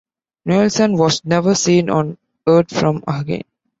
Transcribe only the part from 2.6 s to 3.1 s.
from